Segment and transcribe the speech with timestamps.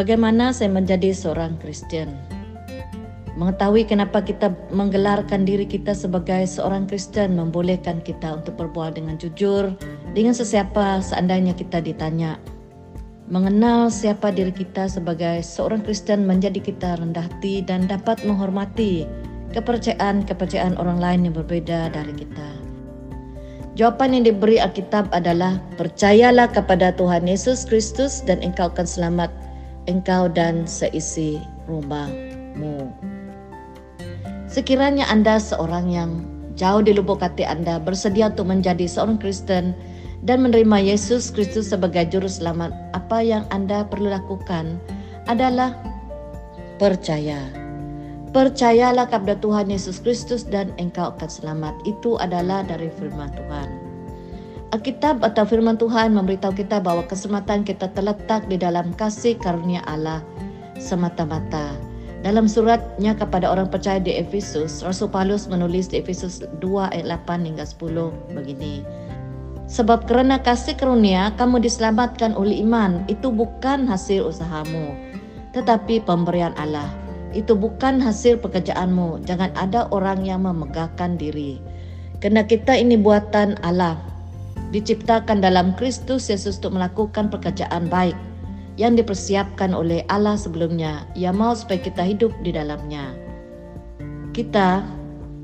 [0.00, 2.08] Bagaimana saya menjadi seorang Kristen?
[3.36, 9.76] Mengetahui kenapa kita menggelarkan diri kita sebagai seorang Kristen membolehkan kita untuk berbual dengan jujur
[10.16, 12.40] dengan sesiapa seandainya kita ditanya.
[13.28, 19.04] Mengenal siapa diri kita sebagai seorang Kristen menjadi kita rendah hati dan dapat menghormati
[19.52, 22.48] kepercayaan-kepercayaan orang lain yang berbeda dari kita.
[23.76, 29.28] Jawapan yang diberi Alkitab adalah percayalah kepada Tuhan Yesus Kristus dan engkau akan selamat
[29.90, 32.94] engkau dan seisi rumahmu.
[34.46, 36.22] Sekiranya Anda seorang yang
[36.54, 39.74] jauh di lubuk hati Anda bersedia untuk menjadi seorang Kristen
[40.22, 44.78] dan menerima Yesus Kristus sebagai juru selamat, apa yang Anda perlu lakukan
[45.26, 45.72] adalah
[46.76, 47.38] percaya.
[48.30, 51.74] Percayalah kepada Tuhan Yesus Kristus dan engkau akan selamat.
[51.82, 53.79] Itu adalah dari firman Tuhan.
[54.70, 60.22] Alkitab atau firman Tuhan memberitahu kita bahwa keselamatan kita terletak di dalam kasih karunia Allah
[60.78, 61.74] semata-mata.
[62.22, 67.50] Dalam suratnya kepada orang percaya di Efesus, Rasul Paulus menulis di Efesus 2 ayat 8
[67.50, 68.86] hingga 10 begini.
[69.66, 74.94] Sebab kerana kasih karunia kamu diselamatkan oleh iman, itu bukan hasil usahamu,
[75.50, 76.86] tetapi pemberian Allah.
[77.34, 81.58] Itu bukan hasil pekerjaanmu, jangan ada orang yang memegahkan diri.
[82.22, 84.09] Kerana kita ini buatan Allah,
[84.70, 88.14] diciptakan dalam Kristus Yesus untuk melakukan pekerjaan baik
[88.78, 91.04] yang dipersiapkan oleh Allah sebelumnya.
[91.18, 93.12] Ia mau supaya kita hidup di dalamnya.
[94.30, 94.80] Kita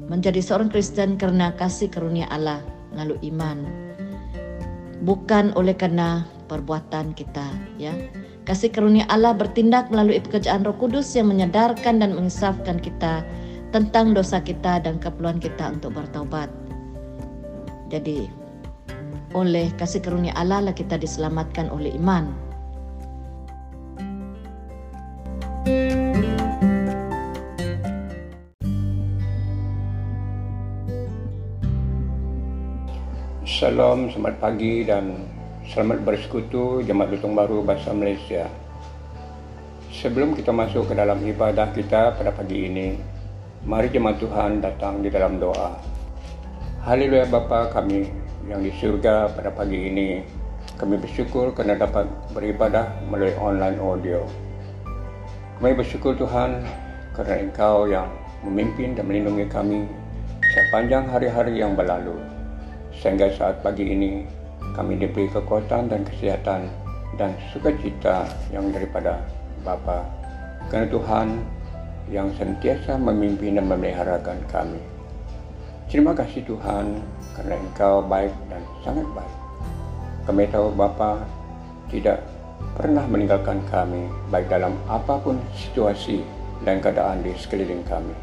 [0.06, 2.62] menjadi seorang Kristen karena kasih karunia Allah
[2.94, 3.66] melalui iman.
[5.02, 7.44] Bukan oleh karena perbuatan kita,
[7.76, 7.92] ya.
[8.46, 13.26] Kasih karunia Allah bertindak melalui pekerjaan Roh Kudus yang menyadarkan dan mengisafkan kita
[13.74, 16.46] tentang dosa kita dan keperluan kita untuk bertaubat.
[17.90, 18.30] Jadi,
[19.34, 22.30] oleh kasih karunia Allah lah kita diselamatkan oleh iman.
[33.46, 35.16] Salam, selamat pagi dan
[35.64, 38.44] selamat bersekutu Jemaat Lutong Baru Bahasa Malaysia.
[39.88, 43.00] Sebelum kita masuk ke dalam ibadah kita pada pagi ini,
[43.64, 45.72] mari jemaat Tuhan datang di dalam doa.
[46.84, 50.22] Haleluya Bapa kami yang di surga pada pagi ini.
[50.76, 54.20] Kami bersyukur kerana dapat beribadah melalui online audio.
[55.58, 56.62] Kami bersyukur Tuhan
[57.16, 58.06] kerana Engkau yang
[58.44, 59.88] memimpin dan melindungi kami
[60.52, 62.14] sepanjang hari-hari yang berlalu.
[62.92, 64.28] Sehingga saat pagi ini
[64.76, 66.68] kami diberi kekuatan dan kesihatan
[67.16, 69.24] dan sukacita yang daripada
[69.64, 70.04] Bapa.
[70.68, 71.28] Kerana Tuhan
[72.12, 74.78] yang sentiasa memimpin dan memeliharakan kami.
[75.88, 77.00] Terima kasih Tuhan
[77.36, 79.36] kerana engkau baik dan sangat baik.
[80.24, 81.20] Kami tahu Bapa
[81.92, 82.24] tidak
[82.74, 86.24] pernah meninggalkan kami baik dalam apa pun situasi
[86.64, 88.16] dan keadaan di sekeliling kami.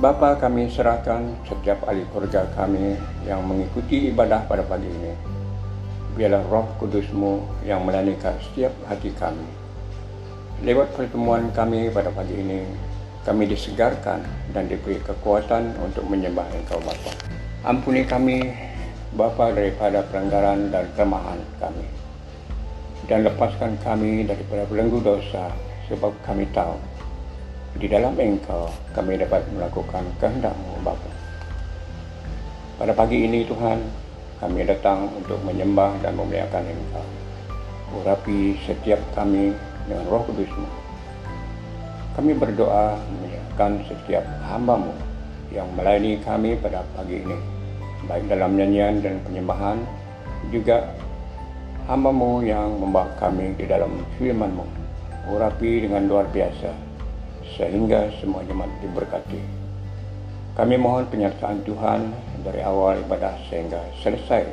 [0.00, 2.96] Bapa kami serahkan setiap ahli keluarga kami
[3.28, 5.12] yang mengikuti ibadah pada pagi ini.
[6.16, 9.44] Biarlah roh kudusmu yang melanikan setiap hati kami.
[10.64, 12.64] Lewat pertemuan kami pada pagi ini,
[13.24, 14.24] kami disegarkan
[14.56, 17.39] dan diberi kekuatan untuk menyembah Engkau Bapa.
[17.60, 18.40] Ampuni kami,
[19.12, 21.84] Bapa daripada pelanggaran dan kelemahan kami.
[23.04, 25.52] Dan lepaskan kami daripada belenggu dosa,
[25.84, 26.72] sebab kami tahu
[27.76, 31.10] di dalam Engkau kami dapat melakukan kehendak-Mu Bapa.
[32.80, 33.76] Pada pagi ini Tuhan,
[34.40, 37.06] kami datang untuk menyembah dan memuliakan Engkau.
[38.00, 39.52] Urapi setiap kami
[39.84, 40.68] dengan roh kudus-Mu.
[42.16, 45.09] Kami berdoa memuliakan setiap hamba-Mu
[45.50, 47.38] yang melayani kami pada pagi ini.
[48.06, 49.78] Baik dalam nyanyian dan penyembahan
[50.48, 50.94] juga
[51.86, 54.64] hambamu yang membawa kami di dalam firmanmu.
[55.30, 56.72] Urapi dengan luar biasa
[57.54, 59.42] sehingga semua jemaat diberkati.
[60.56, 62.10] Kami mohon penyertaan Tuhan
[62.42, 64.48] dari awal ibadah sehingga selesai.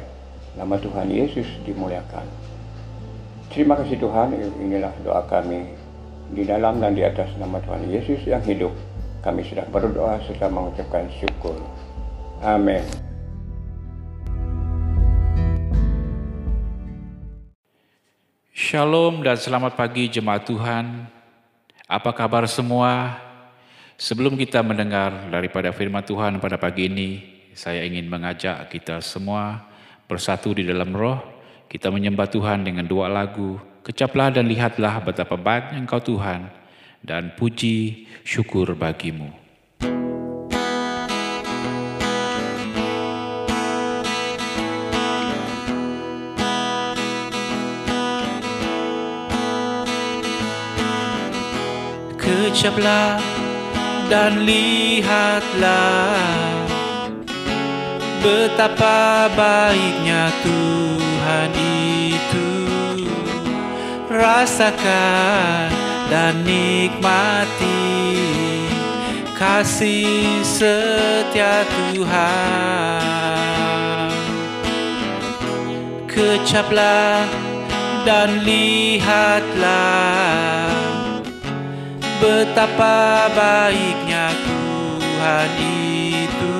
[0.57, 2.25] Nama Tuhan Yesus dimuliakan.
[3.53, 5.71] Terima kasih Tuhan inilah doa kami
[6.33, 8.73] di dalam dan di atas nama Tuhan Yesus yang hidup
[9.27, 11.59] kami sudah berdoa serta mengucapkan syukur.
[12.39, 12.79] Amin.
[18.55, 21.11] Shalom dan selamat pagi jemaat Tuhan.
[21.91, 23.19] Apa kabar semua?
[23.99, 27.09] Sebelum kita mendengar daripada firman Tuhan pada pagi ini,
[27.51, 29.67] saya ingin mengajak kita semua
[30.07, 31.19] bersatu di dalam roh.
[31.67, 33.59] Kita menyembah Tuhan dengan dua lagu.
[33.83, 36.47] Kecaplah dan lihatlah betapa baiknya Engkau Tuhan
[37.03, 39.29] dan puji syukur bagimu.
[52.17, 53.23] Kecaplah
[54.11, 56.11] dan lihatlah
[58.19, 61.51] Betapa baiknya Tuhan
[62.11, 62.49] itu
[64.11, 65.76] Rasakan
[66.07, 67.87] dan nikmati
[69.37, 71.61] Kasih setia
[71.93, 72.17] Tuhan.
[76.09, 77.21] Kecaplah
[78.01, 79.77] dan lihatlah
[82.17, 86.57] Betapa baiknya Tuhan itu.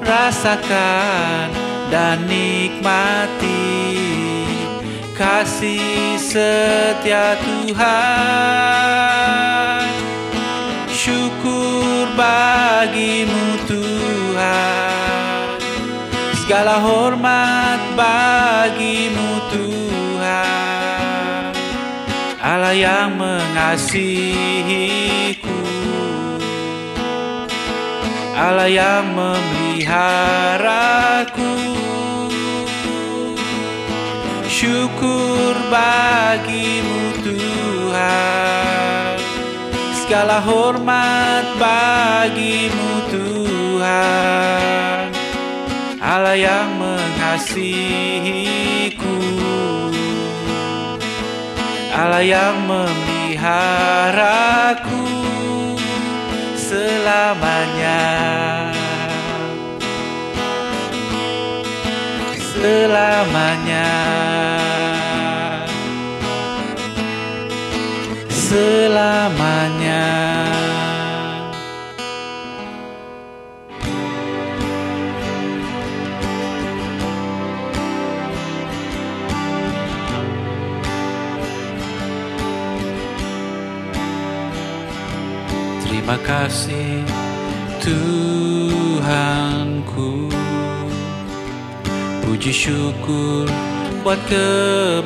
[0.00, 1.52] Rasakan
[1.92, 4.17] dan nikmati
[5.18, 7.82] Kasih setia Tuhan.
[10.94, 15.58] Syukur bagimu Tuhan.
[16.38, 21.50] Segala hormat bagimu Tuhan.
[22.38, 25.58] Allah yang mengasihiku.
[28.38, 31.18] Allah yang memeliharaku
[34.58, 39.14] Syukur bagimu Tuhan.
[40.02, 45.14] Segala hormat bagimu Tuhan.
[46.02, 49.14] Allah yang mengasihiku.
[51.94, 55.06] Allah yang memeliharaku
[56.58, 58.02] selamanya
[62.68, 63.88] selamanya.
[68.28, 70.04] Selamanya.
[85.88, 87.00] Terima kasih
[87.80, 88.27] Tuhanku
[92.48, 93.44] Puji syukur
[94.00, 95.04] buat kebaikanmu.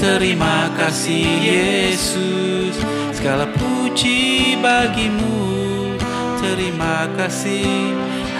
[0.00, 2.80] Terima kasih Yesus
[3.12, 6.00] Segala puji bagimu.
[6.40, 7.92] Terima kasih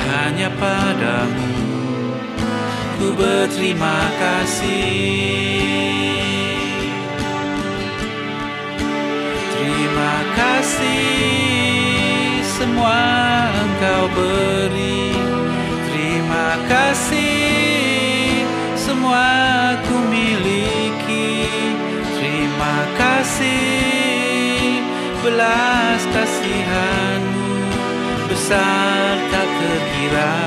[0.09, 1.53] hanya padamu.
[2.97, 5.29] Ku berterima kasih.
[9.53, 11.85] Terima kasih
[12.49, 12.97] semua
[13.53, 15.14] engkau beri
[16.55, 18.47] Terima kasih
[18.79, 21.51] semua ku miliki.
[22.15, 24.79] Terima kasih
[25.19, 27.59] belas kasihanmu
[28.31, 30.39] Besar tak terkira.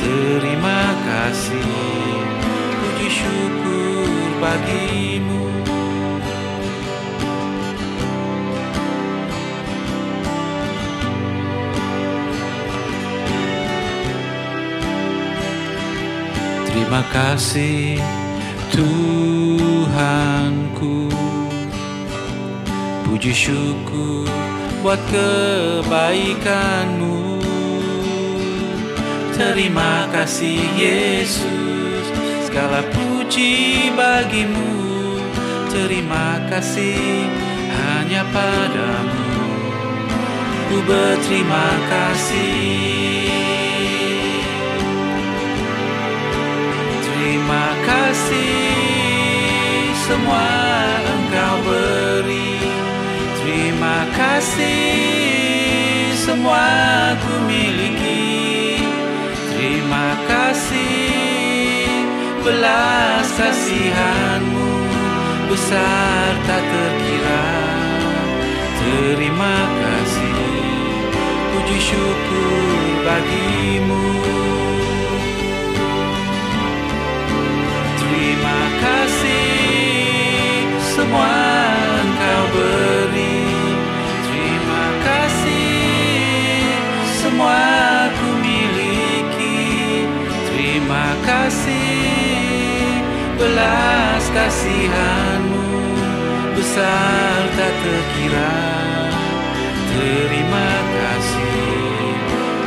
[0.00, 1.68] Terima kasih
[2.80, 4.08] puji syukur
[4.40, 5.07] bagimu
[16.98, 18.02] Terima kasih
[18.74, 19.86] Tuhanku.
[23.06, 24.26] Puji syukur
[24.82, 26.18] buat kebaikanmu.
[29.30, 32.10] Terima kasih Yesus
[32.50, 35.22] Segala puji bagimu.
[35.70, 36.98] Terima kasih
[37.78, 39.22] hanya padamu.
[40.66, 43.27] Ku berterima kasih
[48.18, 50.50] kasih semua
[51.06, 52.58] engkau beri.
[53.38, 54.98] Terima kasih
[56.18, 56.66] semua
[57.22, 58.82] ku miliki.
[59.54, 61.86] Terima kasih
[62.42, 64.70] belas kasihanmu
[65.46, 67.50] Besar tak terkira.
[68.82, 70.42] Terima kasih
[71.54, 74.47] puji syukur bagimu
[81.08, 81.40] semua
[82.04, 83.40] engkau beri.
[84.28, 86.68] Terima kasih
[87.16, 87.64] semua
[88.12, 90.04] ku miliki.
[90.52, 92.92] Terima kasih
[93.40, 95.80] belas kasihanmu
[96.52, 98.60] Besar tak terkira.
[99.96, 102.12] Terima kasih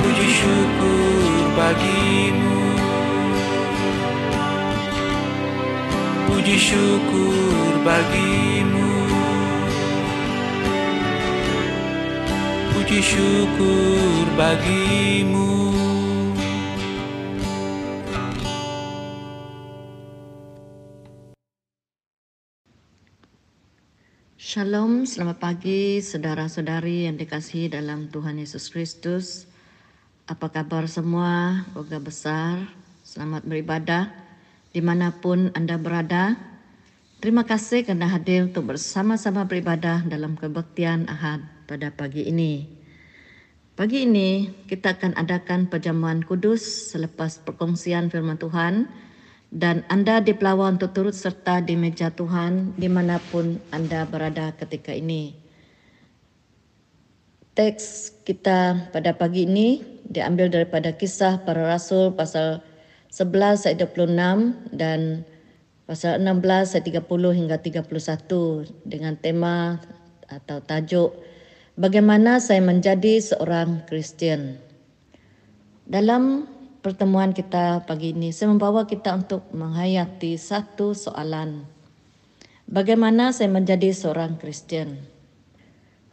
[0.01, 2.60] puji syukur bagimu
[6.51, 8.91] puji syukur bagimu
[12.75, 15.71] Puji syukur bagimu
[24.35, 29.47] Shalom, selamat pagi saudara-saudari yang dikasihi dalam Tuhan Yesus Kristus.
[30.27, 31.63] Apa kabar semua?
[31.71, 32.59] Semoga besar.
[33.07, 34.20] Selamat beribadah
[34.71, 36.39] di mana pun Anda berada.
[37.21, 42.65] Terima kasih kerana hadir untuk bersama-sama beribadah dalam kebaktian Ahad pada pagi ini.
[43.77, 48.89] Pagi ini kita akan adakan perjamuan kudus selepas perkongsian firman Tuhan
[49.51, 54.95] dan anda dipelawa untuk turut serta di meja Tuhan di mana pun anda berada ketika
[54.95, 55.35] ini.
[57.51, 62.63] Teks kita pada pagi ini diambil daripada kisah para rasul pasal
[63.11, 65.27] 11 ayat 26 dan
[65.83, 69.83] pasal 16 ayat 30 hingga 31 dengan tema
[70.31, 71.11] atau tajuk
[71.81, 74.59] Bagaimana saya menjadi seorang Kristian.
[75.87, 76.43] Dalam
[76.83, 81.63] pertemuan kita pagi ini, saya membawa kita untuk menghayati satu soalan.
[82.67, 84.99] Bagaimana saya menjadi seorang Kristian?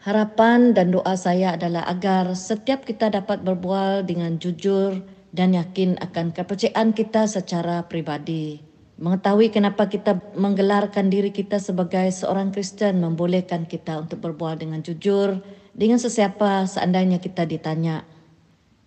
[0.07, 5.03] Harapan dan doa saya adalah agar setiap kita dapat berbual dengan jujur
[5.33, 8.65] dan yakin akan kepercayaan kita secara pribadi.
[8.99, 15.39] Mengetahui kenapa kita menggelarkan diri kita sebagai seorang Kristen membolehkan kita untuk berbual dengan jujur
[15.71, 18.03] dengan sesiapa seandainya kita ditanya.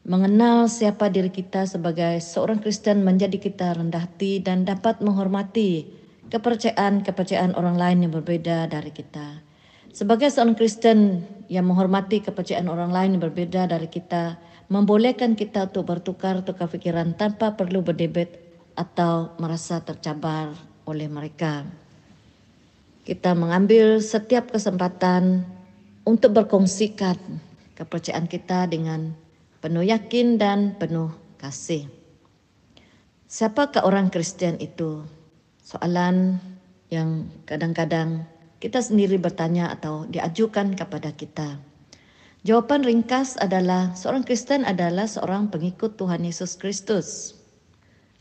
[0.04, 5.88] Mengenal siapa diri kita sebagai seorang Kristen menjadi kita rendah hati dan dapat menghormati
[6.28, 9.40] kepercayaan-kepercayaan orang lain yang berbeda dari kita.
[9.96, 14.40] Sebagai seorang Kristen yang menghormati kepercayaan orang lain yang berbeda dari kita,
[14.72, 18.32] membolehkan kita untuk bertukar-tukar fikiran tanpa perlu berdebat
[18.72, 20.56] atau merasa tercabar
[20.88, 21.68] oleh mereka.
[23.04, 25.44] Kita mengambil setiap kesempatan
[26.08, 27.20] untuk berkongsikan
[27.76, 29.12] kepercayaan kita dengan
[29.60, 31.92] penuh yakin dan penuh kasih.
[33.28, 35.04] Siapakah orang Kristen itu?
[35.68, 36.40] Soalan
[36.88, 38.24] yang kadang-kadang
[38.64, 41.71] kita sendiri bertanya atau diajukan kepada kita.
[42.42, 47.38] Jawapan ringkas adalah seorang Kristen adalah seorang pengikut Tuhan Yesus Kristus.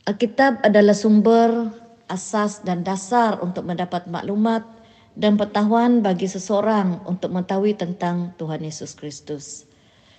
[0.05, 1.73] Alkitab adalah sumber
[2.05, 4.61] asas dan dasar untuk mendapat maklumat
[5.17, 9.65] dan pengetahuan bagi seseorang untuk mengetahui tentang Tuhan Yesus Kristus.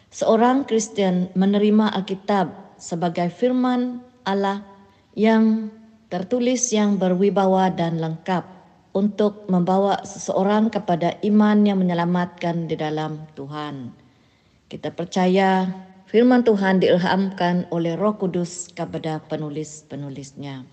[0.09, 4.65] Seorang Kristen menerima Alkitab sebagai firman Allah
[5.13, 5.69] yang
[6.09, 8.60] tertulis yang berwibawa dan lengkap
[8.91, 13.95] untuk membawa seseorang kepada iman yang menyelamatkan di dalam Tuhan.
[14.67, 15.67] Kita percaya
[16.07, 20.67] firman Tuhan diilhamkan oleh Roh Kudus kepada penulis-penulisnya.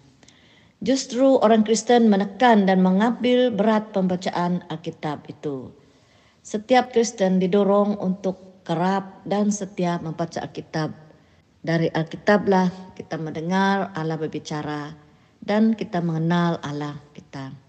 [0.78, 5.74] Justru orang Kristen menekan dan mengambil berat pembacaan Alkitab itu.
[6.46, 10.94] Setiap Kristen didorong untuk kerap dan setia membaca Alkitab.
[11.58, 14.94] Dari Alkitablah kita mendengar Allah berbicara
[15.42, 17.67] dan kita mengenal Allah kita.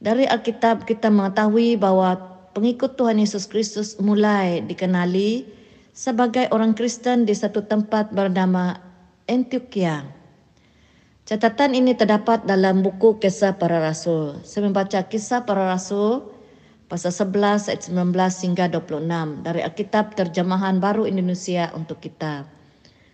[0.00, 2.16] Dari Alkitab kita mengetahui bahwa
[2.56, 5.44] pengikut Tuhan Yesus Kristus mulai dikenali
[5.92, 8.80] sebagai orang Kristen di satu tempat bernama
[9.28, 10.08] Antioquia.
[11.28, 14.40] Catatan ini terdapat dalam buku Kisah Para Rasul.
[14.40, 16.24] Saya membaca Kisah Para Rasul
[16.88, 18.16] pasal 11 ayat 19
[18.48, 22.48] hingga 26 dari Alkitab terjemahan baru Indonesia untuk kita.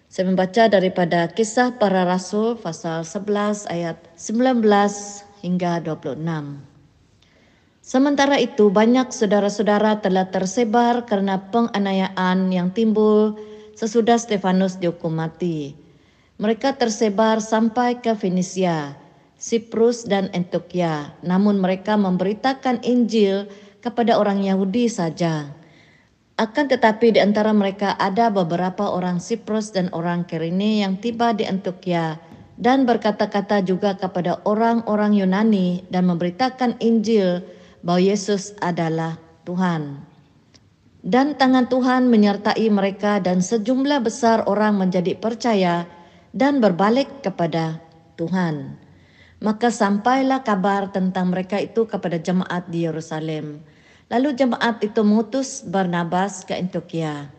[0.07, 4.65] Saya membaca daripada kisah para rasul pasal 11 ayat 19
[5.43, 6.76] hingga 26.
[7.87, 13.39] Sementara itu banyak saudara-saudara telah tersebar karena penganiayaan yang timbul
[13.79, 15.79] sesudah Stefanus dihukum mati.
[16.43, 18.99] Mereka tersebar sampai ke Fenisia,
[19.39, 21.15] Siprus dan Antioquia.
[21.23, 23.47] Namun mereka memberitakan Injil
[23.79, 25.55] kepada orang Yahudi saja.
[26.43, 31.47] Akan tetapi di antara mereka ada beberapa orang Siprus dan orang Kirene yang tiba di
[31.47, 32.19] Antioquia
[32.59, 37.47] dan berkata-kata juga kepada orang-orang Yunani dan memberitakan Injil
[37.87, 39.15] bahwa Yesus adalah
[39.47, 40.03] Tuhan.
[41.07, 45.87] Dan tangan Tuhan menyertai mereka dan sejumlah besar orang menjadi percaya
[46.35, 47.79] dan berbalik kepada
[48.19, 48.75] Tuhan.
[49.39, 53.63] Maka sampailah kabar tentang mereka itu kepada jemaat di Yerusalem.
[54.11, 57.31] Lalu jemaat itu mengutus Barnabas ke Antioquia.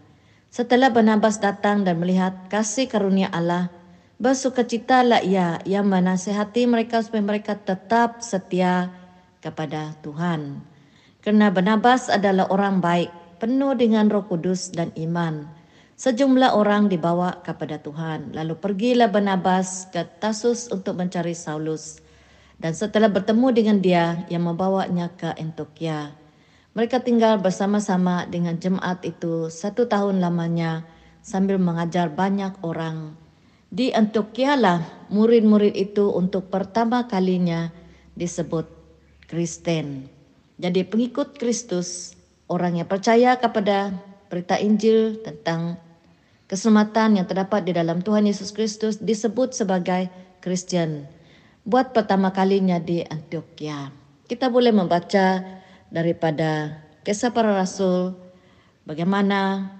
[0.47, 3.67] Setelah Barnabas datang dan melihat kasih karunia Allah,
[4.15, 8.87] bersukacitalah ia yang menasihati mereka supaya mereka tetap setia
[9.41, 10.61] kepada Tuhan.
[11.21, 15.49] Kerana Barnabas adalah orang baik, penuh dengan roh kudus dan iman.
[15.97, 18.37] Sejumlah orang dibawa kepada Tuhan.
[18.37, 21.97] Lalu pergilah Barnabas ke Tasus untuk mencari Saulus.
[22.61, 26.13] Dan setelah bertemu dengan dia yang membawanya ke Antioquia,
[26.77, 30.85] mereka tinggal bersama-sama dengan jemaat itu satu tahun lamanya
[31.25, 33.17] sambil mengajar banyak orang.
[33.73, 34.53] Di Antioquia
[35.09, 37.73] murid-murid itu untuk pertama kalinya
[38.13, 38.76] disebut
[39.27, 40.07] Kristen.
[40.57, 42.17] Jadi pengikut Kristus,
[42.47, 43.93] orang yang percaya kepada
[44.31, 45.77] berita Injil tentang
[46.47, 50.07] keselamatan yang terdapat di dalam Tuhan Yesus Kristus disebut sebagai
[50.39, 51.05] Kristen.
[51.67, 53.91] Buat pertama kalinya di Antioquia.
[54.31, 55.43] Kita boleh membaca
[55.91, 58.15] daripada kisah para rasul
[58.87, 59.71] bagaimana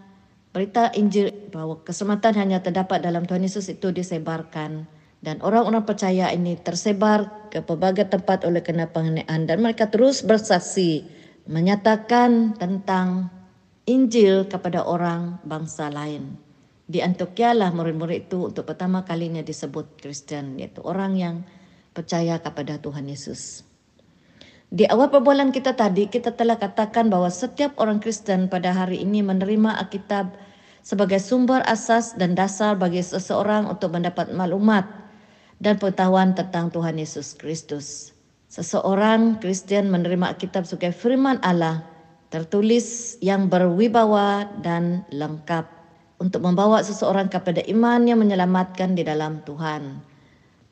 [0.51, 4.88] berita Injil bahwa keselamatan hanya terdapat dalam Tuhan Yesus itu disebarkan
[5.22, 11.08] dan orang-orang percaya ini tersebar ke pelbagai tempat oleh kena pengenaan dan mereka terus bersaksi
[11.50, 13.32] menyatakan tentang
[13.88, 16.36] Injil kepada orang bangsa lain.
[16.88, 21.36] Di Antioquia murid-murid itu untuk pertama kalinya disebut Kristen, yaitu orang yang
[21.96, 23.64] percaya kepada Tuhan Yesus.
[24.68, 29.24] Di awal perbualan kita tadi, kita telah katakan bahwa setiap orang Kristen pada hari ini
[29.24, 30.36] menerima Alkitab
[30.84, 35.07] sebagai sumber asas dan dasar bagi seseorang untuk mendapat maklumat
[35.58, 38.14] dan pengetahuan tentang Tuhan Yesus Kristus.
[38.48, 41.84] Seseorang Kristen menerima Alkitab sebagai firman Allah
[42.32, 45.68] tertulis yang berwibawa dan lengkap
[46.18, 50.02] untuk membawa seseorang kepada iman yang menyelamatkan di dalam Tuhan.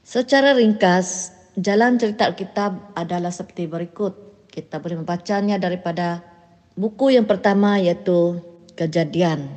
[0.05, 4.47] Secara ringkas, jalan cerita Alkitab adalah seperti berikut.
[4.49, 6.23] Kita boleh membacanya daripada
[6.79, 8.39] buku yang pertama yaitu
[8.75, 9.55] Kejadian.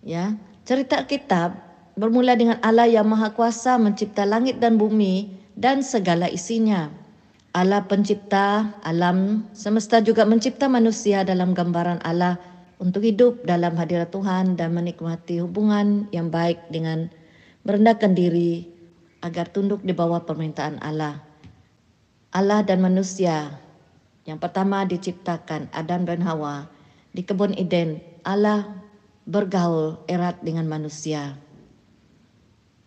[0.00, 0.32] Ya,
[0.64, 1.65] cerita Alkitab
[1.96, 6.92] bermula dengan Allah yang Maha Kuasa mencipta langit dan bumi dan segala isinya.
[7.56, 12.36] Allah pencipta alam semesta juga mencipta manusia dalam gambaran Allah
[12.76, 17.08] untuk hidup dalam hadirat Tuhan dan menikmati hubungan yang baik dengan
[17.64, 18.68] merendahkan diri
[19.24, 21.24] agar tunduk di bawah permintaan Allah.
[22.36, 23.56] Allah dan manusia
[24.28, 26.68] yang pertama diciptakan Adam dan Hawa
[27.16, 28.04] di kebun Eden.
[28.20, 28.68] Allah
[29.24, 31.45] bergaul erat dengan manusia.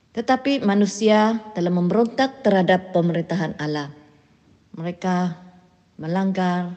[0.10, 3.94] Tetapi manusia telah memberontak terhadap pemerintahan Allah.
[4.74, 5.38] Mereka
[6.02, 6.74] melanggar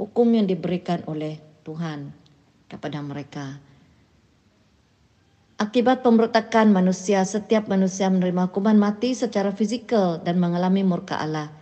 [0.00, 2.10] hukum yang diberikan oleh Tuhan
[2.70, 3.60] kepada mereka.
[5.60, 11.54] Akibat pemberontakan manusia, setiap manusia menerima hukuman mati secara fizikal dan mengalami murka Allah.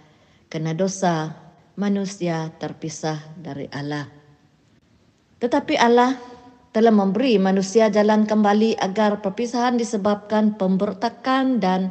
[0.48, 1.36] Karena dosa,
[1.76, 4.08] manusia terpisah dari Allah.
[5.40, 6.16] Tetapi Allah
[6.70, 11.90] telah memberi manusia jalan kembali agar perpisahan disebabkan pemberontakan dan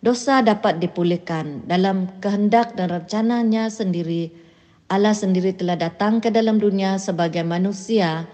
[0.00, 1.68] dosa dapat dipulihkan.
[1.68, 4.32] Dalam kehendak dan rencananya sendiri,
[4.88, 8.24] Allah sendiri telah datang ke dalam dunia sebagai manusia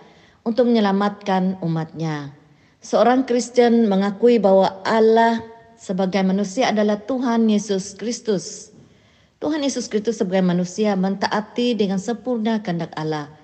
[0.47, 2.39] untuk menyelamatkan umatnya.
[2.81, 5.43] Seorang Kristen mengakui bahwa Allah
[5.75, 8.71] sebagai manusia adalah Tuhan Yesus Kristus.
[9.43, 13.27] Tuhan Yesus Kristus sebagai manusia mentaati dengan sempurna kehendak Allah–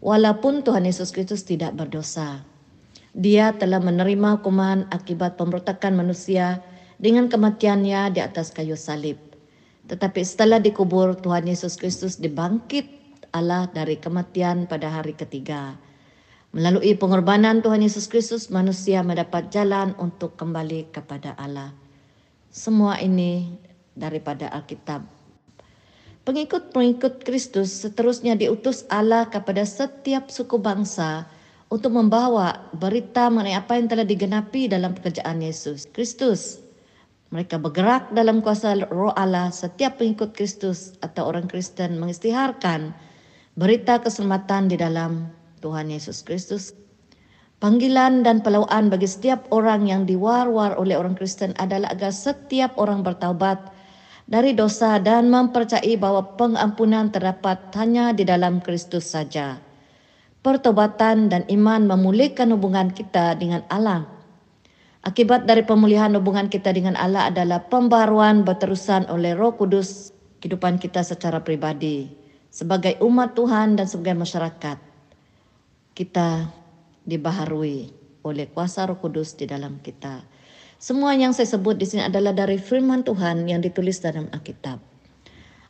[0.00, 2.44] walaupun Tuhan Yesus Kristus tidak berdosa.
[3.12, 6.64] Dia telah menerima hukuman akibat pemberontakan manusia
[6.96, 9.18] dengan kematiannya di atas kayu salib.
[9.90, 12.86] Tetapi setelah dikubur, Tuhan Yesus Kristus dibangkit
[13.34, 15.74] Allah dari kematian pada hari ketiga.
[16.50, 21.74] Melalui pengorbanan Tuhan Yesus Kristus, manusia mendapat jalan untuk kembali kepada Allah.
[22.50, 23.54] Semua ini
[23.94, 25.19] daripada Alkitab
[26.20, 31.24] Pengikut-pengikut Kristus seterusnya diutus Allah kepada setiap suku bangsa
[31.72, 36.60] untuk membawa berita mengenai apa yang telah digenapi dalam pekerjaan Yesus Kristus.
[37.32, 42.92] Mereka bergerak dalam kuasa roh Allah setiap pengikut Kristus atau orang Kristen mengistiharkan
[43.56, 45.24] berita keselamatan di dalam
[45.64, 46.76] Tuhan Yesus Kristus.
[47.64, 53.00] Panggilan dan pelawaan bagi setiap orang yang diwar-war oleh orang Kristen adalah agar setiap orang
[53.00, 53.72] bertaubat
[54.30, 59.58] dari dosa dan mempercayai bahwa pengampunan terdapat hanya di dalam Kristus saja.
[60.40, 64.06] Pertobatan dan iman memulihkan hubungan kita dengan Allah.
[65.02, 71.04] Akibat dari pemulihan hubungan kita dengan Allah adalah pembaruan berterusan oleh Roh Kudus kehidupan kita
[71.04, 74.78] secara pribadi sebagai umat Tuhan dan sebagai masyarakat.
[75.94, 76.50] Kita
[77.06, 77.90] dibaharui
[78.26, 80.39] oleh kuasa Roh Kudus di dalam kita.
[80.80, 84.80] Semua yang saya sebut di sini adalah dari firman Tuhan yang ditulis dalam Alkitab.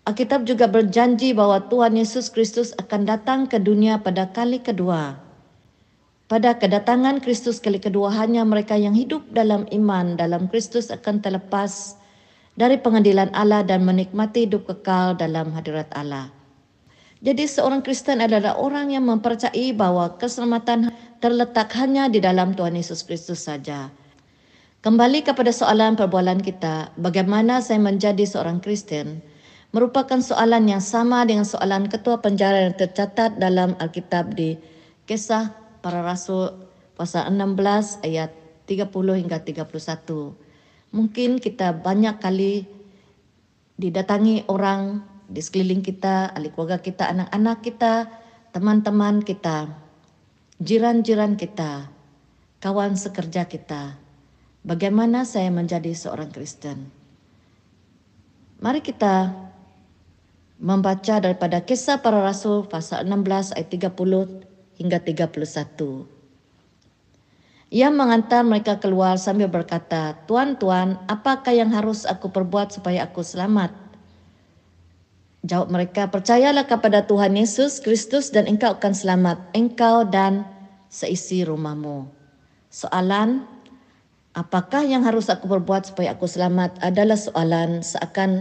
[0.06, 5.18] Alkitab juga berjanji bahwa Tuhan Yesus Kristus akan datang ke dunia pada kali kedua.
[6.30, 11.98] Pada kedatangan Kristus kali kedua hanya mereka yang hidup dalam iman dalam Kristus akan terlepas
[12.54, 16.30] dari pengadilan Allah dan menikmati hidup kekal dalam hadirat Allah.
[17.18, 23.02] Jadi seorang Kristen adalah orang yang mempercayai bahwa keselamatan terletak hanya di dalam Tuhan Yesus
[23.02, 23.90] Kristus saja.
[24.80, 29.20] Kembali kepada soalan perbualan kita, bagaimana saya menjadi seorang Kristen,
[29.76, 34.56] merupakan soalan yang sama dengan soalan ketua penjara yang tercatat dalam Alkitab di
[35.04, 35.52] Kisah
[35.84, 36.64] Para Rasul
[36.96, 38.32] pasal 16 ayat
[38.64, 39.68] 30 hingga 31.
[40.96, 42.64] Mungkin kita banyak kali
[43.76, 48.08] didatangi orang di sekeliling kita, ahli keluarga kita, anak-anak kita,
[48.56, 49.76] teman-teman kita,
[50.56, 51.92] jiran-jiran kita,
[52.64, 53.99] kawan sekerja kita.
[54.60, 56.92] Bagaimana saya menjadi seorang Kristen?
[58.60, 59.32] Mari kita
[60.60, 66.04] membaca daripada kisah para rasul pasal 16 ayat 30 hingga 31.
[67.70, 73.24] Ia mengantar mereka keluar sambil berkata, Tuan, Tuan, apakah yang harus aku perbuat supaya aku
[73.24, 73.72] selamat?
[75.40, 80.44] Jawab mereka, percayalah kepada Tuhan Yesus Kristus dan engkau akan selamat, engkau dan
[80.92, 82.04] seisi rumahmu.
[82.68, 83.48] Soalan,
[84.40, 88.40] apakah yang harus aku perbuat supaya aku selamat adalah soalan seakan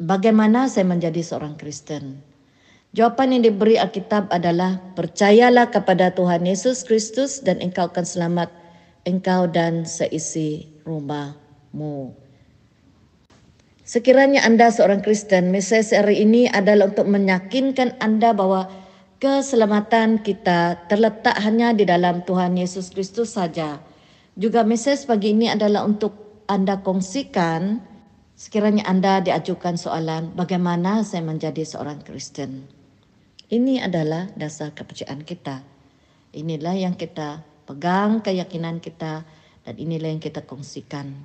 [0.00, 2.24] bagaimana saya menjadi seorang Kristen.
[2.96, 8.48] Jawapan yang diberi Alkitab adalah percayalah kepada Tuhan Yesus Kristus dan engkau akan selamat
[9.04, 12.16] engkau dan seisi rumahmu.
[13.84, 18.72] Sekiranya Anda seorang Kristen, mesej hari ini adalah untuk meyakinkan Anda bahwa
[19.20, 23.80] keselamatan kita terletak hanya di dalam Tuhan Yesus Kristus saja.
[24.38, 27.82] Juga mesej pagi ini adalah untuk Anda kongsikan
[28.38, 32.70] sekiranya Anda diajukan soalan bagaimana saya menjadi seorang Kristen.
[33.50, 35.66] Ini adalah dasar kepercayaan kita.
[36.38, 39.26] Inilah yang kita pegang keyakinan kita
[39.66, 41.18] dan inilah yang kita kongsikan.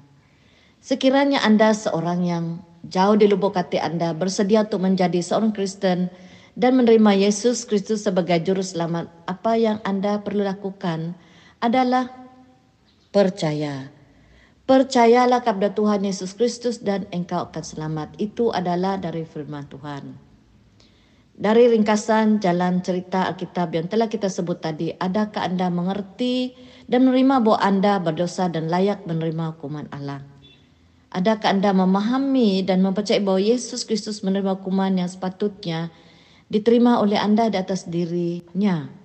[0.82, 6.10] Sekiranya Anda seorang yang jauh di lubuk hati Anda bersedia untuk menjadi seorang Kristen
[6.58, 11.14] dan menerima Yesus Kristus sebagai juru selamat, apa yang Anda perlu lakukan
[11.62, 12.23] adalah
[13.14, 13.94] percaya.
[14.66, 18.18] Percayalah kepada Tuhan Yesus Kristus dan engkau akan selamat.
[18.18, 20.18] Itu adalah dari firman Tuhan.
[21.34, 26.54] Dari ringkasan jalan cerita Alkitab yang telah kita sebut tadi, adakah Anda mengerti
[26.90, 30.26] dan menerima bahwa Anda berdosa dan layak menerima hukuman Allah?
[31.14, 35.94] Adakah Anda memahami dan mempercayai bahwa Yesus Kristus menerima hukuman yang sepatutnya
[36.50, 39.03] diterima oleh Anda di atas dirinya?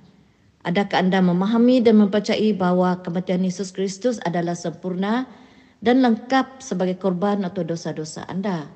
[0.68, 5.24] Adakah Anda memahami dan mempercayai bahwa kematian Yesus Kristus adalah sempurna
[5.80, 8.68] dan lengkap sebagai korban atau dosa-dosa Anda?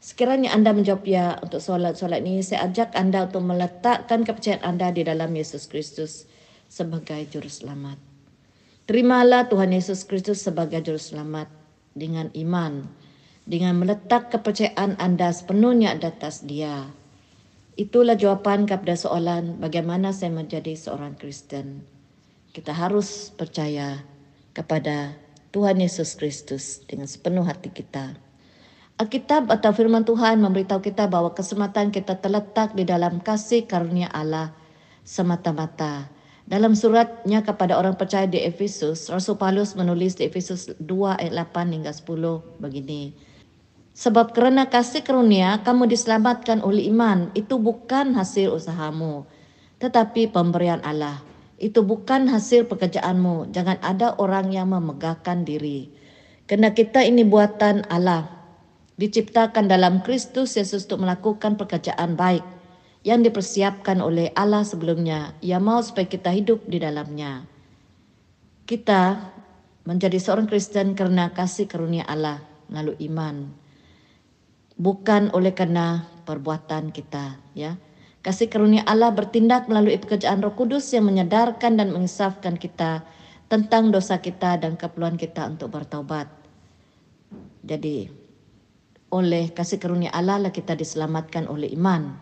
[0.00, 5.02] Sekiranya anda menjawab ya untuk soalan-soalan ini, saya ajak anda untuk meletakkan kepercayaan anda di
[5.02, 6.30] dalam Yesus Kristus
[6.70, 7.98] sebagai juru selamat.
[8.86, 11.50] Terimalah Tuhan Yesus Kristus sebagai juru selamat
[11.96, 12.86] dengan iman,
[13.50, 16.86] dengan meletak kepercayaan anda sepenuhnya di atas dia.
[17.76, 21.84] Itulah jawaban kepada soalan bagaimana saya menjadi seorang Kristen.
[22.56, 24.00] Kita harus percaya
[24.56, 25.12] kepada
[25.52, 28.16] Tuhan Yesus Kristus dengan sepenuh hati kita.
[28.96, 34.56] Alkitab atau firman Tuhan memberitahu kita bahwa keselamatan kita terletak di dalam kasih karunia Allah
[35.04, 36.08] semata-mata.
[36.48, 41.76] Dalam suratnya kepada orang percaya di Efesus, Rasul Paulus menulis di Efesus 2 ayat 8
[41.76, 43.12] hingga 10 begini.
[43.96, 49.24] Sebab kerana kasih karunia kamu diselamatkan oleh iman, itu bukan hasil usahamu,
[49.80, 51.24] tetapi pemberian Allah.
[51.56, 55.88] Itu bukan hasil pekerjaanmu, jangan ada orang yang memegahkan diri.
[56.44, 58.28] Kerana kita ini buatan Allah,
[59.00, 62.44] diciptakan dalam Kristus Yesus untuk melakukan pekerjaan baik
[63.00, 65.32] yang dipersiapkan oleh Allah sebelumnya.
[65.40, 67.48] Ia mau supaya kita hidup di dalamnya.
[68.68, 69.32] Kita
[69.88, 73.64] menjadi seorang Kristen karena kasih karunia Allah melalui iman.
[74.76, 77.80] Bukan oleh karena perbuatan kita, ya.
[78.20, 83.06] Kasih karunia Allah bertindak melalui pekerjaan Roh Kudus yang menyadarkan dan mengisafkan kita
[83.46, 86.26] tentang dosa kita dan keperluan kita untuk bertaubat.
[87.62, 88.10] Jadi,
[89.14, 92.18] oleh kasih karunia Allah lah kita diselamatkan oleh iman.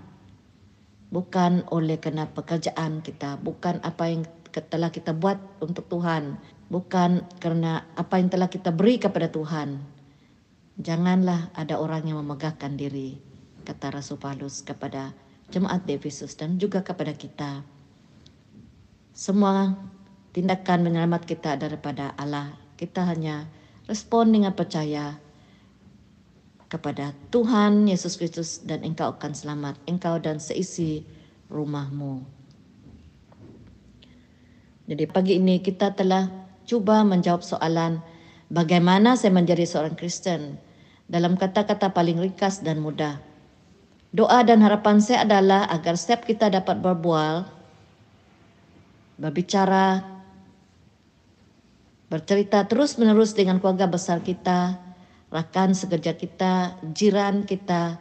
[1.08, 6.38] Bukan oleh kena pekerjaan kita, bukan apa yang telah kita buat untuk Tuhan,
[6.68, 9.93] bukan karena apa yang telah kita beri kepada Tuhan.
[10.74, 13.22] Janganlah ada orang yang memegahkan diri,
[13.62, 15.14] kata Rasul Paulus kepada
[15.54, 17.62] jemaat di Efesus dan juga kepada kita.
[19.14, 19.78] Semua
[20.34, 22.58] tindakan menyelamat kita daripada Allah.
[22.74, 23.46] Kita hanya
[23.86, 25.14] respon dengan percaya
[26.66, 31.06] kepada Tuhan Yesus Kristus dan engkau akan selamat, engkau dan seisi
[31.54, 32.26] rumahmu.
[34.90, 36.26] Jadi pagi ini kita telah
[36.66, 38.02] cuba menjawab soalan
[38.50, 40.63] bagaimana saya menjadi seorang Kristen
[41.08, 43.20] dalam kata-kata paling ringkas dan mudah.
[44.14, 47.50] Doa dan harapan saya adalah agar setiap kita dapat berbual,
[49.18, 50.06] berbicara,
[52.06, 54.78] bercerita terus-menerus dengan keluarga besar kita,
[55.34, 57.98] rakan sekerja kita, jiran kita,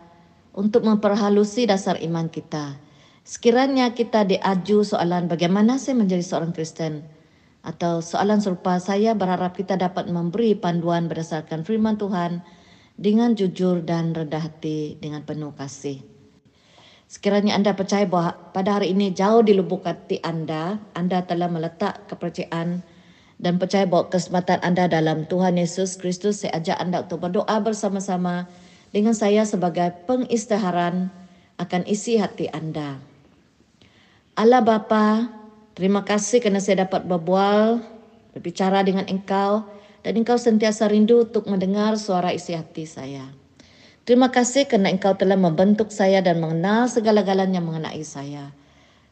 [0.53, 2.77] untuk memperhalusi dasar iman kita.
[3.25, 7.01] Sekiranya kita diaju soalan bagaimana saya menjadi seorang Kristen,
[7.65, 12.45] atau soalan serupa saya berharap kita dapat memberi panduan berdasarkan firman Tuhan
[12.97, 16.01] dengan jujur dan rendah hati dengan penuh kasih.
[17.09, 22.09] Sekiranya Anda percaya bahwa pada hari ini jauh di lubuk hati Anda, Anda telah meletak
[22.09, 22.81] kepercayaan
[23.37, 28.49] dan percaya bahwa kesempatan Anda dalam Tuhan Yesus Kristus, saya ajak Anda untuk berdoa bersama-sama
[28.89, 31.13] dengan saya sebagai pengisytiharan
[31.61, 32.97] akan isi hati Anda.
[34.33, 35.29] Allah Bapa,
[35.77, 37.77] terima kasih kerana saya dapat berbual,
[38.33, 39.69] berbicara dengan Engkau
[40.03, 43.23] dan Engkau sentiasa rindu untuk mendengar suara isi hati saya.
[44.03, 48.51] Terima kasih kerana Engkau telah membentuk saya dan mengenal segala-galanya mengenai saya.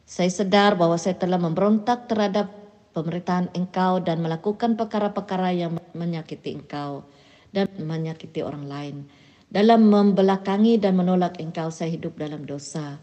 [0.04, 2.52] Saya sedar bahawa saya telah memberontak terhadap
[2.92, 7.08] pemerintahan Engkau dan melakukan perkara-perkara yang menyakiti Engkau
[7.56, 8.96] dan menyakiti orang lain.
[9.48, 13.00] Dalam membelakangi dan menolak Engkau, saya hidup dalam dosa.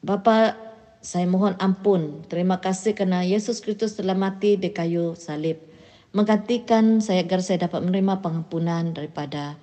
[0.00, 0.56] Bapa,
[1.04, 2.24] saya mohon ampun.
[2.28, 5.69] Terima kasih kerana Yesus Kristus telah mati di kayu salib.
[6.10, 9.54] Menggantikan saya agar saya dapat menerima pengampunan daripada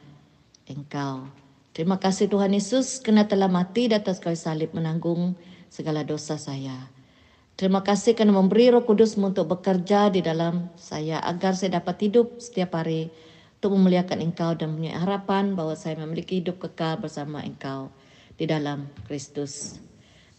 [0.64, 1.28] Engkau.
[1.76, 5.36] Terima kasih Tuhan Yesus kerana telah mati di atas kayu salib menanggung
[5.68, 6.88] segala dosa saya.
[7.60, 12.40] Terima kasih kerana memberi roh kudus untuk bekerja di dalam saya agar saya dapat hidup
[12.40, 13.12] setiap hari
[13.60, 17.92] untuk memuliakan engkau dan punya harapan bahawa saya memiliki hidup kekal bersama engkau
[18.40, 19.84] di dalam Kristus.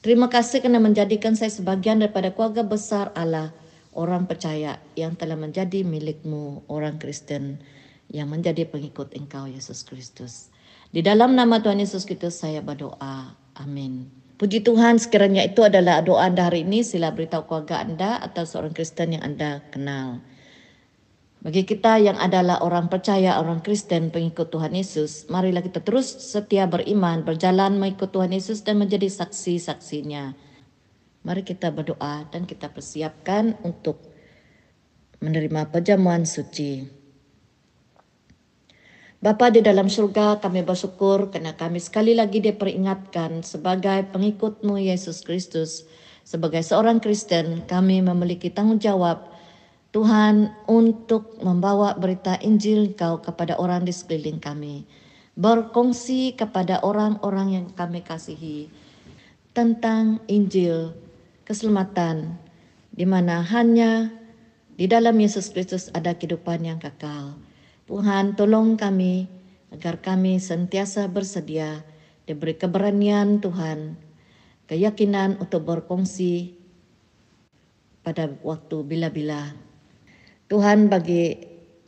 [0.01, 3.51] Terima kasih kerana menjadikan saya sebagian daripada keluarga besar Allah,
[3.99, 7.59] orang percaya yang telah menjadi milikmu, orang Kristen
[8.07, 10.55] yang menjadi pengikut engkau, Yesus Kristus.
[10.95, 13.35] Di dalam nama Tuhan Yesus Kristus saya berdoa.
[13.59, 14.07] Amin.
[14.39, 16.87] Puji Tuhan sekiranya itu adalah doa anda hari ini.
[16.87, 20.23] Sila beritahu keluarga anda atau seorang Kristen yang anda kenal.
[21.39, 26.67] Bagi kita yang adalah orang percaya, orang Kristen, pengikut Tuhan Yesus, marilah kita terus setia
[26.67, 30.48] beriman, berjalan mengikut Tuhan Yesus dan menjadi saksi-saksinya.
[31.29, 34.01] Mari kita berdoa dan kita persiapkan untuk
[35.21, 36.88] menerima perjamuan suci.
[39.21, 45.85] Bapa di dalam surga, kami bersyukur kerana kami sekali lagi diperingatkan sebagai pengikutmu Yesus Kristus.
[46.25, 49.29] Sebagai seorang Kristen, kami memiliki tanggungjawab
[49.93, 54.88] Tuhan untuk membawa berita Injil Kau kepada orang di sekeliling kami.
[55.37, 58.73] Berkongsi kepada orang-orang yang kami kasihi
[59.53, 61.08] tentang Injil
[61.49, 62.37] keselamatan
[62.93, 64.13] di mana hanya
[64.77, 67.41] di dalam Yesus Kristus ada kehidupan yang kekal.
[67.89, 69.25] Tuhan tolong kami
[69.73, 71.81] agar kami sentiasa bersedia
[72.29, 73.97] diberi keberanian Tuhan,
[74.69, 76.53] keyakinan untuk berkongsi
[78.05, 79.57] pada waktu bila-bila.
[80.53, 81.33] Tuhan bagi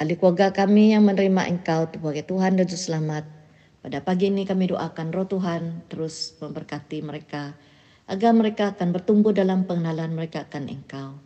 [0.01, 3.29] ahli keluarga kami yang menerima Engkau sebagai Tuhan dan Selamat.
[3.85, 7.57] Pada pagi ini kami doakan roh Tuhan terus memberkati mereka
[8.11, 11.23] agar mereka akan bertumbuh dalam pengenalan mereka akan Engkau.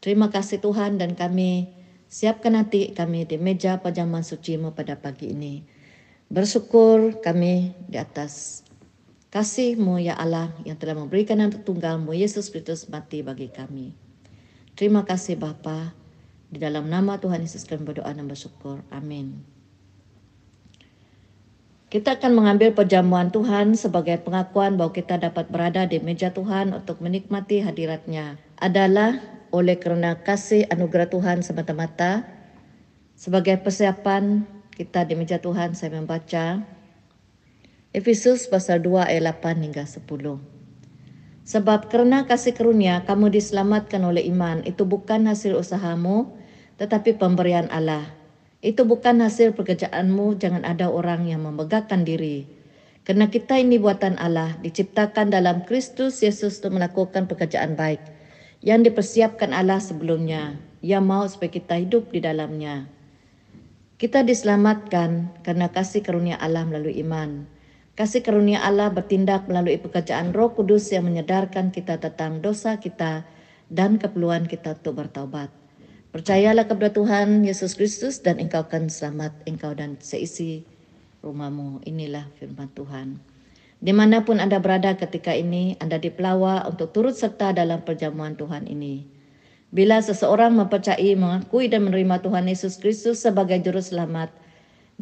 [0.00, 1.68] Terima kasih Tuhan dan kami
[2.14, 5.66] Siapkan hati kami di meja pajaman sucimu pada pagi ini.
[6.30, 8.62] Bersyukur kami di atas
[9.34, 13.98] kasihmu ya Allah yang telah memberikan anak tunggalmu Yesus Kristus mati bagi kami.
[14.78, 15.90] Terima kasih Bapa.
[16.54, 18.78] Di dalam nama Tuhan Yesus kami berdoa dan bersyukur.
[18.94, 19.53] Amin.
[21.94, 26.98] Kita akan mengambil perjamuan Tuhan sebagai pengakuan bahawa kita dapat berada di meja Tuhan untuk
[26.98, 28.34] menikmati hadiratnya.
[28.58, 29.22] Adalah
[29.54, 32.26] oleh kerana kasih anugerah Tuhan semata-mata.
[33.14, 34.42] Sebagai persiapan
[34.74, 36.66] kita di meja Tuhan, saya membaca
[37.94, 40.02] Efesus pasal 2 ayat 8 hingga 10.
[41.46, 46.34] Sebab kerana kasih karunia kamu diselamatkan oleh iman, itu bukan hasil usahamu,
[46.74, 48.23] tetapi pemberian Allah.
[48.64, 52.48] Itu bukan hasil pekerjaanmu, jangan ada orang yang membegahkan diri.
[53.04, 58.00] Kerana kita ini buatan Allah, diciptakan dalam Kristus Yesus untuk melakukan pekerjaan baik
[58.64, 60.56] yang dipersiapkan Allah sebelumnya.
[60.80, 62.88] Ia mahu supaya kita hidup di dalamnya.
[64.00, 67.44] Kita diselamatkan karena kasih karunia Allah melalui iman.
[67.92, 73.28] Kasih karunia Allah bertindak melalui pekerjaan roh kudus yang menyedarkan kita tentang dosa kita
[73.68, 75.63] dan keperluan kita untuk bertaubat.
[76.14, 80.62] Percayalah kepada Tuhan Yesus Kristus dan engkau akan selamat engkau dan seisi
[81.26, 81.82] rumahmu.
[81.90, 83.18] Inilah firman Tuhan.
[83.82, 88.70] Di mana pun anda berada ketika ini, anda dipelawa untuk turut serta dalam perjamuan Tuhan
[88.70, 89.10] ini.
[89.74, 94.30] Bila seseorang mempercayai, mengakui dan menerima Tuhan Yesus Kristus sebagai juru selamat,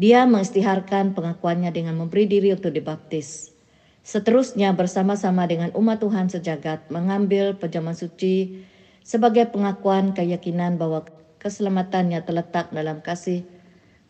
[0.01, 3.53] dia mengistiharkan pengakuannya dengan memberi diri untuk dibaptis.
[4.01, 8.65] Seterusnya bersama-sama dengan umat Tuhan sejagat mengambil perjamuan suci
[9.03, 11.07] sebagai pengakuan keyakinan bahwa
[11.43, 13.43] keselamatannya terletak dalam kasih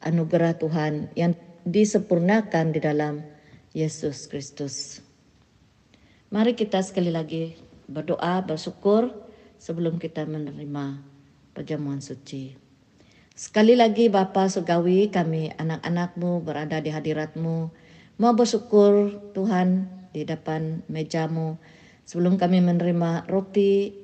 [0.04, 1.32] anugerah Tuhan yang
[1.64, 3.24] disempurnakan di dalam
[3.72, 5.00] Yesus Kristus.
[6.32, 7.56] Mari kita sekali lagi
[7.88, 9.12] berdoa, bersyukur
[9.60, 11.00] sebelum kita menerima
[11.52, 12.56] perjamuan suci.
[13.32, 17.72] Sekali lagi Bapa Sugawi kami anak-anakmu berada di hadiratmu.
[18.20, 21.56] Mau bersyukur Tuhan di depan mejamu.
[22.04, 24.01] Sebelum kami menerima roti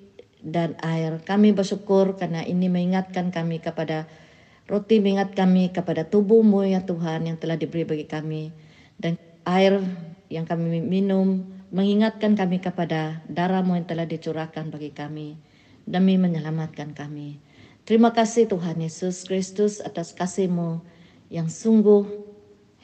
[0.51, 4.09] dan air, kami bersyukur karena ini mengingatkan kami kepada
[4.69, 8.53] roti mengingat kami kepada tubuhmu ya Tuhan yang telah diberi bagi kami.
[9.01, 9.17] Dan
[9.49, 9.81] air
[10.29, 15.41] yang kami minum mengingatkan kami kepada darahmu yang telah dicurahkan bagi kami
[15.89, 17.41] demi menyelamatkan kami.
[17.89, 20.85] Terima kasih Tuhan Yesus Kristus atas kasih-Mu
[21.33, 22.05] yang sungguh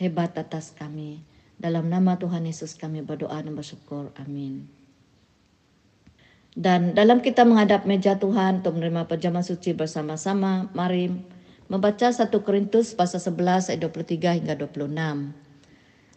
[0.00, 1.20] hebat atas kami.
[1.61, 4.09] Dalam nama Tuhan Yesus kami berdoa dan bersyukur.
[4.16, 4.84] Amin.
[6.55, 11.11] Dan dalam kita menghadap meja Tuhan untuk menerima perjamuan suci bersama-sama, mari
[11.67, 15.35] membaca 1 Korintus pasal 11 ayat 23 hingga 26.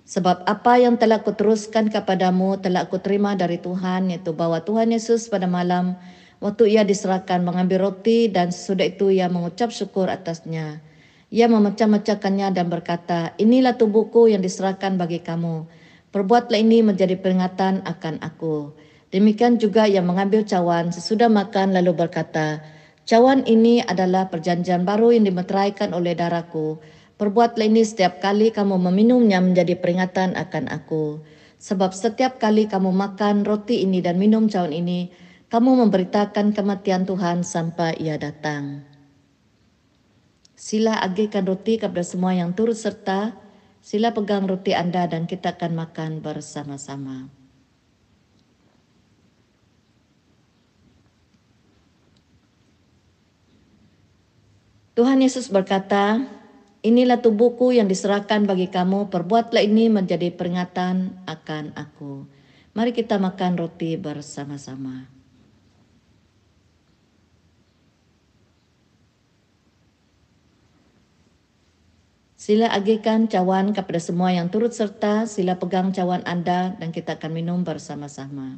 [0.08, 5.28] Sebab apa yang telah kuteruskan kepadamu telah aku terima dari Tuhan, yaitu bahwa Tuhan Yesus
[5.28, 5.98] pada malam
[6.38, 10.86] Waktu ia diserahkan mengambil roti dan sesudah itu ia mengucap syukur atasnya.
[11.34, 15.66] Ia memecah-mecahkannya dan berkata, inilah tubuhku yang diserahkan bagi kamu.
[16.14, 18.72] Perbuatlah ini menjadi peringatan akan aku.
[19.18, 22.62] Demikian juga ia mengambil cawan sesudah makan lalu berkata,
[23.10, 26.78] cawan ini adalah perjanjian baru yang dimeteraikan oleh darahku.
[27.18, 31.26] Perbuatlah ini setiap kali kamu meminumnya menjadi peringatan akan aku.
[31.58, 35.10] Sebab setiap kali kamu makan roti ini dan minum cawan ini,
[35.50, 38.86] kamu memberitakan kematian Tuhan sampai ia datang.
[40.54, 43.34] Sila agihkan roti kepada semua yang turut serta.
[43.82, 47.47] Sila pegang roti Anda dan kita akan makan bersama-sama.
[54.98, 56.26] Tuhan Yesus berkata,
[56.82, 62.26] Inilah tubuhku yang diserahkan bagi kamu, perbuatlah ini menjadi peringatan akan aku.
[62.74, 65.06] Mari kita makan roti bersama-sama.
[72.34, 77.38] Sila agihkan cawan kepada semua yang turut serta, sila pegang cawan Anda dan kita akan
[77.38, 78.58] minum bersama-sama.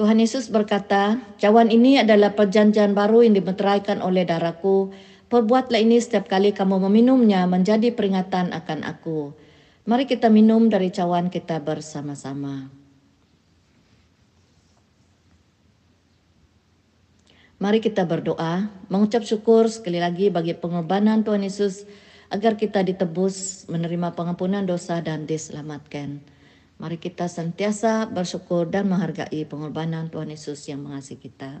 [0.00, 4.96] Tuhan Yesus berkata, cawan ini adalah perjanjian baru yang dimeteraikan oleh darahku.
[5.28, 9.36] Perbuatlah ini setiap kali kamu meminumnya menjadi peringatan akan aku.
[9.84, 12.72] Mari kita minum dari cawan kita bersama-sama.
[17.60, 21.84] Mari kita berdoa, mengucap syukur sekali lagi bagi pengorbanan Tuhan Yesus
[22.32, 26.39] agar kita ditebus, menerima pengampunan dosa dan diselamatkan.
[26.80, 31.60] Mari kita senantiasa bersyukur dan menghargai pengorbanan Tuhan Yesus yang mengasihi kita.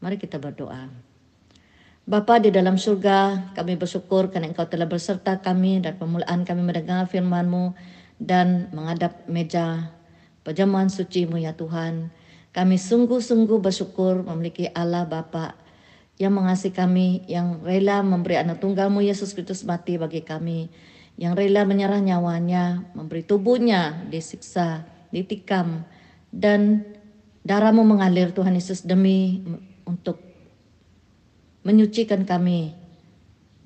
[0.00, 0.88] Mari kita berdoa.
[2.08, 7.04] Bapa di dalam surga, kami bersyukur karena Engkau telah berserta kami dan pemulaan kami mendengar
[7.04, 7.76] firman-Mu
[8.16, 9.92] dan menghadap meja
[10.48, 12.08] perjamuan suci-Mu ya Tuhan.
[12.56, 15.60] Kami sungguh-sungguh bersyukur memiliki Allah Bapa
[16.16, 20.72] yang mengasihi kami, yang rela memberi anak tunggalmu Yesus Kristus mati bagi kami,
[21.18, 25.82] yang rela menyerah nyawanya, memberi tubuhnya disiksa, ditikam,
[26.30, 26.86] dan
[27.42, 29.42] darahmu mengalir Tuhan Yesus demi
[29.82, 30.22] untuk
[31.66, 32.70] menyucikan kami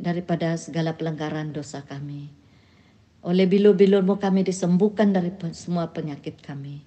[0.01, 2.33] daripada segala pelanggaran dosa kami.
[3.23, 6.83] Oleh bilur-bilurmu kami disembuhkan dari semua penyakit kami.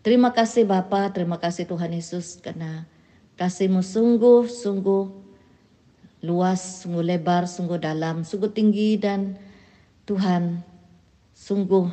[0.00, 2.88] Terima kasih Bapa, terima kasih Tuhan Yesus karena
[3.36, 5.04] kasihmu sungguh-sungguh
[6.24, 9.38] luas, sungguh lebar, sungguh dalam, sungguh tinggi dan
[10.06, 10.62] Tuhan
[11.34, 11.90] sungguh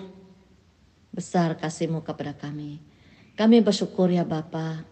[1.09, 2.77] besar kasihmu kepada kami.
[3.33, 4.85] Kami bersyukur ya Bapa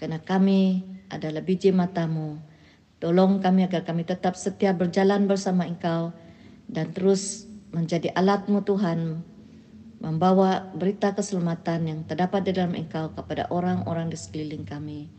[0.00, 0.80] karena kami
[1.12, 2.40] adalah biji matamu.
[3.04, 6.16] Tolong kami agar kami tetap setia berjalan bersama Engkau
[6.64, 9.20] dan terus menjadi alatmu Tuhan
[10.00, 15.12] membawa berita keselamatan yang terdapat di dalam Engkau kepada orang-orang di sekeliling kami.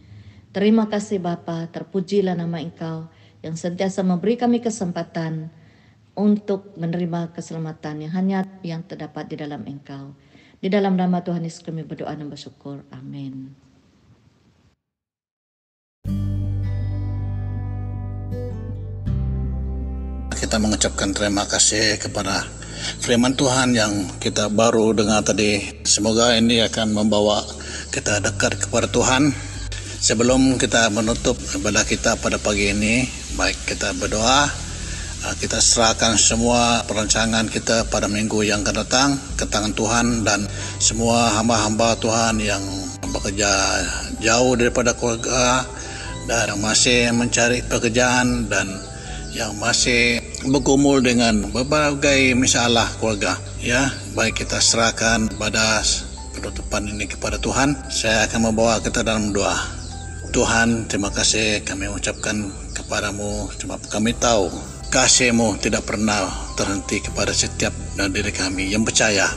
[0.50, 3.06] Terima kasih Bapa, terpujilah nama Engkau
[3.46, 5.54] yang sentiasa memberi kami kesempatan
[6.16, 10.16] untuk menerima keselamatan yang hanya yang terdapat di dalam Engkau.
[10.64, 12.82] Di dalam nama Tuhan Yesus kami berdoa dan bersyukur.
[12.90, 13.52] Amin.
[20.36, 22.48] Kita mengucapkan terima kasih kepada
[23.04, 23.92] firman Tuhan yang
[24.24, 25.84] kita baru dengar tadi.
[25.84, 27.44] Semoga ini akan membawa
[27.92, 29.36] kita dekat kepada Tuhan.
[30.06, 34.65] Sebelum kita menutup ibadah kita pada pagi ini, baik kita berdoa,
[35.42, 40.46] kita serahkan semua perancangan kita pada minggu yang akan datang ke tangan Tuhan dan
[40.78, 42.62] semua hamba-hamba Tuhan yang
[43.10, 43.50] bekerja
[44.22, 45.66] jauh daripada keluarga
[46.30, 48.70] dan masih mencari pekerjaan dan
[49.34, 53.36] yang masih bergumul dengan berbagai masalah keluarga.
[53.60, 55.82] Ya baik kita serahkan pada
[56.38, 57.74] penutupan ini kepada Tuhan.
[57.90, 59.58] Saya akan membawa kita dalam doa.
[60.30, 63.48] Tuhan terima kasih kami ucapkan kepadamu.
[63.60, 66.28] Sebab kami tahu kasihmu tidak pernah
[66.58, 69.28] terhenti kepada setiap dalam diri kami yang percaya.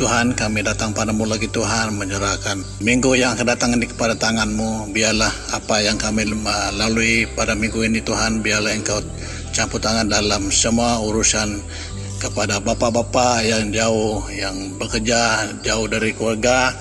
[0.00, 5.28] Tuhan kami datang padamu lagi Tuhan menyerahkan minggu yang akan datang ini kepada tanganmu biarlah
[5.52, 6.24] apa yang kami
[6.72, 9.04] lalui pada minggu ini Tuhan biarlah engkau
[9.52, 11.60] campur tangan dalam semua urusan
[12.16, 16.72] kepada bapa-bapa yang jauh yang bekerja jauh dari keluarga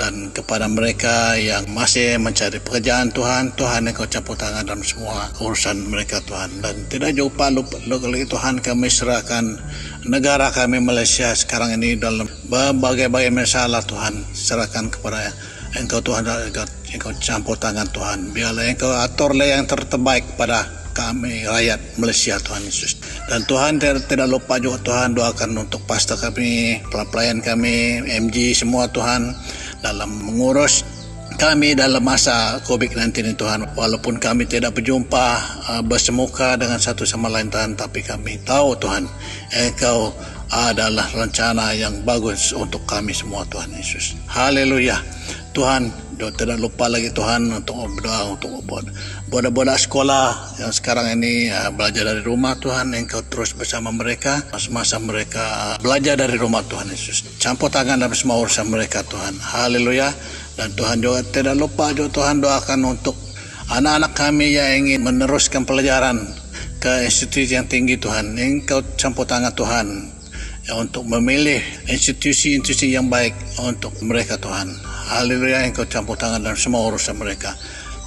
[0.00, 5.92] dan kepada mereka yang masih mencari pekerjaan Tuhan, Tuhan Engkau campur tangan dalam semua urusan
[5.92, 6.64] mereka Tuhan.
[6.64, 9.60] Dan tidak jauh lupa, lupa lagi Tuhan kami serahkan
[10.08, 14.24] negara kami Malaysia sekarang ini dalam berbagai-bagai masalah Tuhan.
[14.32, 15.36] Serahkan kepada
[15.76, 16.64] Engkau Tuhan, Engkau,
[16.96, 18.32] Engkau campur tangan Tuhan.
[18.32, 22.98] Biarlah Engkau aturlah yang terbaik pada kami rakyat Malaysia Tuhan Yesus.
[23.26, 29.32] Dan Tuhan tidak, lupa juga Tuhan doakan untuk pastor kami, pelayan kami, MG semua Tuhan
[29.80, 30.84] dalam mengurus
[31.40, 33.64] kami dalam masa COVID-19 ini Tuhan.
[33.72, 35.26] Walaupun kami tidak berjumpa
[35.72, 39.08] uh, bersemuka dengan satu sama lain Tuhan tapi kami tahu Tuhan
[39.56, 40.12] Engkau
[40.50, 44.18] adalah rencana yang bagus untuk kami semua Tuhan Yesus.
[44.28, 45.00] Haleluya
[45.50, 45.90] Tuhan
[46.20, 48.84] tidak lupa lagi Tuhan untuk berdoa untuk buat
[49.32, 55.00] budak-budak sekolah yang sekarang ini uh, belajar dari rumah Tuhan Engkau terus bersama mereka masa-masa
[55.00, 57.24] mereka belajar dari rumah Tuhan Yesus.
[57.40, 59.40] Campur tangan dalam semua urusan mereka Tuhan.
[59.40, 60.12] Haleluya.
[60.60, 63.16] Dan Tuhan juga tidak lupa juga Tuhan doakan untuk
[63.72, 66.20] anak-anak kami yang ingin meneruskan pelajaran
[66.84, 68.36] ke institusi yang tinggi Tuhan.
[68.36, 69.86] Engkau campur tangan Tuhan.
[69.96, 70.19] ya,
[70.78, 71.58] untuk memilih
[71.90, 77.50] institusi-institusi yang baik untuk mereka Tuhan Haleluya, Engkau campur tangan dalam semua urusan mereka.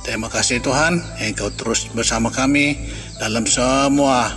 [0.07, 2.79] Terima kasih Tuhan, Engkau terus bersama kami
[3.19, 4.31] dalam semua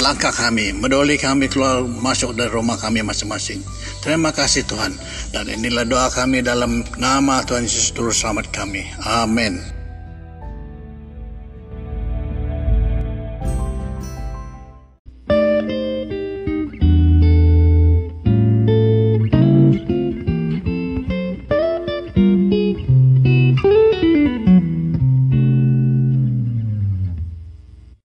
[0.00, 3.60] langkah kami, medoli kami keluar masuk dari rumah kami masing-masing.
[4.00, 4.96] Terima kasih Tuhan.
[5.36, 8.88] Dan inilah doa kami dalam nama Tuhan Yesus terus selamat kami.
[9.04, 9.81] Amin.